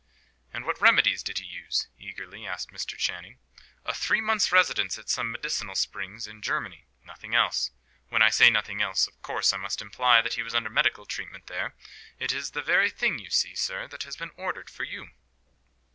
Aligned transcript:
"And 0.51 0.65
what 0.65 0.81
remedies 0.81 1.21
did 1.21 1.37
he 1.37 1.45
use?" 1.45 1.87
eagerly 1.99 2.47
asked 2.47 2.71
Mr. 2.71 2.97
Channing. 2.97 3.37
"A 3.85 3.93
three 3.93 4.19
months' 4.19 4.51
residence 4.51 4.97
at 4.97 5.09
some 5.11 5.31
medicinal 5.31 5.75
springs 5.75 6.25
in 6.25 6.41
Germany. 6.41 6.87
Nothing 7.05 7.35
else. 7.35 7.69
When 8.09 8.23
I 8.23 8.31
say 8.31 8.49
nothing 8.49 8.81
else, 8.81 9.05
of 9.05 9.21
course 9.21 9.53
I 9.53 9.57
must 9.57 9.79
imply 9.79 10.23
that 10.23 10.33
he 10.33 10.41
was 10.41 10.55
under 10.55 10.71
medical 10.71 11.05
treatment 11.05 11.45
there. 11.45 11.75
It 12.17 12.31
is 12.33 12.49
the 12.49 12.63
very 12.63 12.89
thing, 12.89 13.19
you 13.19 13.29
see, 13.29 13.53
sir, 13.53 13.87
that 13.89 14.01
has 14.01 14.15
been 14.17 14.31
ordered 14.37 14.71
for 14.71 14.85
you." 14.85 15.11